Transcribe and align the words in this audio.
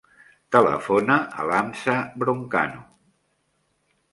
Telefona 0.55 1.17
a 1.43 1.45
l'Hamza 1.49 1.99
Broncano. 2.25 2.83